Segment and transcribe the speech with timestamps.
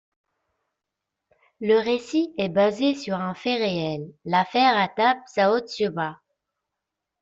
[1.59, 6.19] Le récit est basé sur un fait réel, l'affaire Hattab-Sarraud-Subra.